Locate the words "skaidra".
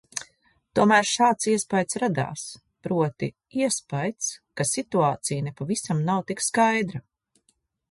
6.49-7.07